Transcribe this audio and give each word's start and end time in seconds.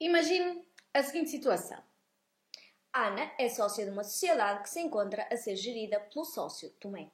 Imagine 0.00 0.64
a 0.94 1.02
seguinte 1.02 1.28
situação. 1.28 1.78
Ana 2.90 3.30
é 3.38 3.50
sócia 3.50 3.84
de 3.84 3.90
uma 3.90 4.02
sociedade 4.02 4.62
que 4.62 4.70
se 4.70 4.80
encontra 4.80 5.28
a 5.30 5.36
ser 5.36 5.54
gerida 5.56 6.00
pelo 6.00 6.24
sócio 6.24 6.70
Tomé. 6.80 7.10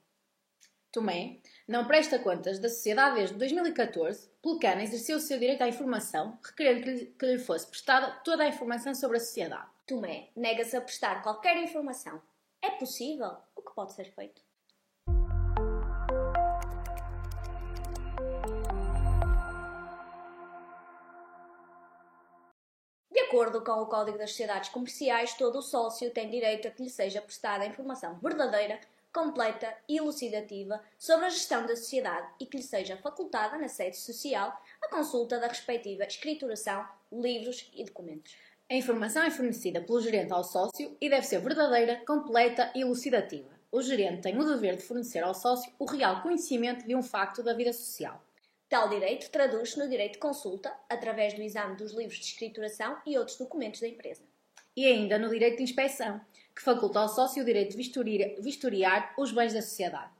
Tomé 0.93 1.41
não 1.67 1.88
presta 1.88 2.17
contas 2.21 2.61
da 2.61 2.69
sociedade 2.69 3.17
desde 3.17 3.35
2014, 3.35 4.30
pelo 4.41 4.61
que 4.61 4.69
Ana 4.69 4.85
exerceu 4.85 5.17
o 5.17 5.21
seu 5.21 5.37
direito 5.37 5.62
à 5.62 5.69
informação, 5.69 6.38
requerendo 6.45 6.85
que 6.85 6.91
lhe, 6.91 7.07
que 7.07 7.27
lhe 7.27 7.38
fosse 7.41 7.67
prestada 7.67 8.21
toda 8.25 8.45
a 8.45 8.49
informação 8.49 8.95
sobre 8.95 9.16
a 9.16 9.21
sociedade. 9.21 9.68
Tomé 9.84 10.30
nega-se 10.37 10.77
a 10.77 10.80
prestar 10.80 11.25
qualquer 11.25 11.57
informação. 11.57 12.23
É 12.62 12.71
possível? 12.71 13.37
O 13.57 13.62
que 13.62 13.75
pode 13.75 13.95
ser 13.95 14.12
feito? 14.14 14.45
Acordo 23.37 23.61
com 23.61 23.82
o 23.82 23.87
Código 23.87 24.16
das 24.16 24.30
Sociedades 24.30 24.70
Comerciais, 24.70 25.34
todo 25.34 25.59
o 25.59 25.62
sócio 25.62 26.10
tem 26.10 26.30
direito 26.30 26.69
a 26.69 26.70
que 26.70 26.83
lhe 26.83 26.88
seja 26.88 27.20
prestada 27.20 27.66
informação 27.66 28.19
verdadeira, 28.19 28.80
completa 29.12 29.77
e 29.87 29.98
elucidativa 29.98 30.80
sobre 30.98 31.27
a 31.27 31.29
gestão 31.29 31.66
da 31.66 31.77
sociedade 31.77 32.27
e 32.41 32.46
que 32.46 32.57
lhe 32.57 32.62
seja 32.62 32.96
facultada 32.96 33.59
na 33.59 33.69
sede 33.69 33.98
social 33.98 34.59
a 34.83 34.88
consulta 34.88 35.38
da 35.38 35.48
respectiva 35.48 36.05
escrituração, 36.05 36.83
livros 37.12 37.70
e 37.74 37.84
documentos. 37.84 38.34
A 38.70 38.74
informação 38.74 39.23
é 39.23 39.30
fornecida 39.30 39.82
pelo 39.82 40.01
gerente 40.01 40.32
ao 40.32 40.43
sócio 40.43 40.96
e 40.98 41.10
deve 41.10 41.27
ser 41.27 41.41
verdadeira, 41.41 42.02
completa 42.07 42.73
e 42.74 42.80
elucidativa. 42.80 43.51
O 43.71 43.82
gerente 43.82 44.23
tem 44.23 44.38
o 44.38 44.45
dever 44.45 44.77
de 44.77 44.82
fornecer 44.82 45.23
ao 45.23 45.34
sócio 45.34 45.71
o 45.79 45.84
real 45.84 46.23
conhecimento 46.23 46.87
de 46.87 46.96
um 46.96 47.02
facto 47.02 47.43
da 47.43 47.52
vida 47.52 47.74
social. 47.74 48.18
Tal 48.69 48.88
direito 48.88 49.30
traduz-se 49.30 49.79
no 49.79 49.88
direito 49.88 50.15
de 50.15 50.19
consulta, 50.19 50.77
através 50.88 51.34
do 51.34 51.43
exame 51.43 51.77
dos 51.77 51.93
livros 51.93 52.19
de 52.19 52.24
escrituração 52.24 52.98
e 53.07 53.16
outros 53.16 53.37
documentos 53.37 53.80
da 53.80 53.87
empresa. 53.87 54.23
E 54.77 54.84
ainda 54.84 55.19
no 55.19 55.29
direito 55.29 55.59
de 55.59 55.62
inspeção, 55.62 56.20
que 56.55 56.63
faculta 56.63 56.99
ao 56.99 57.09
sócio 57.09 57.43
o 57.43 57.46
direito 57.46 57.77
de 57.77 58.43
vistoriar, 58.43 59.15
os 59.16 59.30
bens 59.30 59.52
da 59.52 59.63
sociedade. 59.63 60.10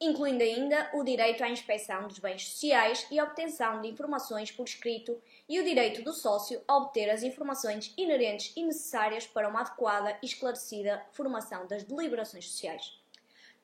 Incluindo 0.00 0.44
ainda 0.44 0.90
o 0.94 1.02
direito 1.02 1.42
à 1.42 1.50
inspeção 1.50 2.06
dos 2.06 2.20
bens 2.20 2.46
sociais 2.46 3.06
e 3.10 3.18
a 3.18 3.24
obtenção 3.24 3.82
de 3.82 3.88
informações 3.88 4.52
por 4.52 4.64
escrito 4.64 5.20
e 5.48 5.58
o 5.58 5.64
direito 5.64 6.02
do 6.02 6.12
sócio 6.12 6.62
a 6.68 6.76
obter 6.76 7.10
as 7.10 7.22
informações 7.22 7.92
inerentes 7.98 8.52
e 8.56 8.64
necessárias 8.64 9.26
para 9.26 9.48
uma 9.48 9.60
adequada 9.60 10.16
e 10.22 10.26
esclarecida 10.26 11.04
formação 11.10 11.66
das 11.66 11.82
deliberações 11.82 12.46
sociais. 12.46 12.98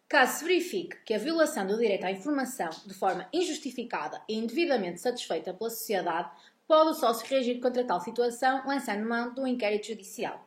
Caso 0.08 0.38
se 0.38 0.44
verifique 0.44 0.96
que 1.04 1.12
a 1.14 1.18
violação 1.18 1.66
do 1.66 1.76
direito 1.76 2.04
à 2.04 2.12
informação, 2.12 2.70
de 2.86 2.94
forma 2.94 3.28
injustificada 3.32 4.22
e 4.28 4.36
indevidamente 4.36 5.00
satisfeita 5.00 5.52
pela 5.52 5.68
sociedade, 5.68 6.30
pode 6.66 6.90
o 6.90 6.94
sócio 6.94 7.26
reagir 7.26 7.60
contra 7.60 7.84
tal 7.84 8.00
situação, 8.00 8.62
lançando 8.64 9.08
mão 9.08 9.34
do 9.34 9.44
inquérito 9.46 9.88
judicial. 9.88 10.46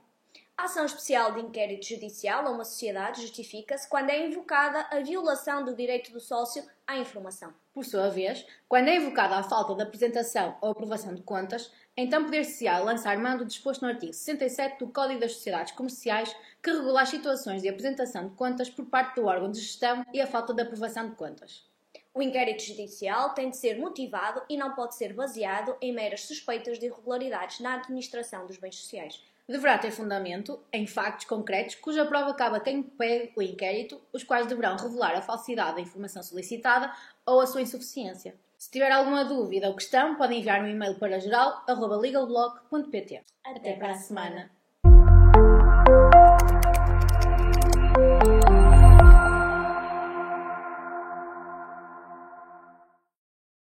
A 0.59 0.63
ação 0.65 0.83
especial 0.83 1.31
de 1.31 1.39
inquérito 1.39 1.87
judicial 1.87 2.45
a 2.45 2.51
uma 2.51 2.65
sociedade 2.65 3.21
justifica-se 3.21 3.87
quando 3.87 4.09
é 4.09 4.27
invocada 4.27 4.85
a 4.91 4.99
violação 4.99 5.63
do 5.63 5.73
direito 5.73 6.11
do 6.11 6.19
sócio 6.19 6.61
à 6.85 6.97
informação. 6.97 7.53
Por 7.73 7.85
sua 7.85 8.09
vez, 8.09 8.45
quando 8.67 8.89
é 8.89 8.97
invocada 8.97 9.37
a 9.37 9.43
falta 9.43 9.73
de 9.73 9.83
apresentação 9.83 10.57
ou 10.59 10.71
aprovação 10.71 11.15
de 11.15 11.21
contas, 11.21 11.71
então 11.95 12.25
poder-se-á 12.25 12.77
lançar 12.79 13.17
mão 13.17 13.37
do 13.37 13.45
disposto 13.45 13.83
no 13.83 13.87
artigo 13.87 14.11
67 14.11 14.79
do 14.79 14.91
Código 14.91 15.21
das 15.21 15.31
Sociedades 15.31 15.71
Comerciais, 15.71 16.35
que 16.61 16.71
regula 16.71 17.03
as 17.03 17.09
situações 17.09 17.61
de 17.61 17.69
apresentação 17.69 18.27
de 18.27 18.35
contas 18.35 18.69
por 18.69 18.83
parte 18.87 19.15
do 19.15 19.27
órgão 19.27 19.49
de 19.49 19.61
gestão 19.61 20.05
e 20.13 20.19
a 20.19 20.27
falta 20.27 20.53
de 20.53 20.61
aprovação 20.61 21.09
de 21.09 21.15
contas. 21.15 21.63
O 22.13 22.21
inquérito 22.21 22.63
judicial 22.63 23.29
tem 23.29 23.49
de 23.49 23.55
ser 23.55 23.79
motivado 23.79 24.41
e 24.49 24.57
não 24.57 24.75
pode 24.75 24.95
ser 24.95 25.13
baseado 25.13 25.77
em 25.79 25.93
meras 25.93 26.25
suspeitas 26.25 26.77
de 26.77 26.87
irregularidades 26.87 27.61
na 27.61 27.75
administração 27.75 28.45
dos 28.45 28.57
bens 28.57 28.75
sociais 28.75 29.23
deverá 29.51 29.77
ter 29.77 29.91
fundamento 29.91 30.59
em 30.71 30.85
factos 30.85 31.25
concretos 31.25 31.75
cuja 31.75 32.05
prova 32.05 32.33
cabe 32.33 32.57
a 32.57 32.59
quem 32.59 32.83
pede 32.83 33.31
o 33.35 33.41
inquérito, 33.41 33.99
os 34.13 34.23
quais 34.23 34.47
deverão 34.47 34.77
revelar 34.77 35.15
a 35.15 35.21
falsidade 35.21 35.75
da 35.75 35.81
informação 35.81 36.21
solicitada 36.21 36.93
ou 37.25 37.41
a 37.41 37.47
sua 37.47 37.61
insuficiência. 37.61 38.35
Se 38.57 38.69
tiver 38.69 38.91
alguma 38.91 39.25
dúvida 39.25 39.67
ou 39.67 39.75
questão, 39.75 40.15
pode 40.15 40.35
enviar 40.35 40.61
um 40.61 40.67
e-mail 40.67 40.99
para 40.99 41.19
geral.legalblog.pt. 41.19 43.23
Até, 43.43 43.59
Até 43.59 43.73
para 43.73 43.91
a 43.91 43.95
semana. 43.95 44.29
semana. 44.29 44.58